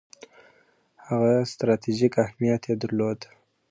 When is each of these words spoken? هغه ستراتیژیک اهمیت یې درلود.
هغه 1.07 1.31
ستراتیژیک 1.51 2.13
اهمیت 2.25 2.61
یې 2.69 2.75
درلود. 2.81 3.19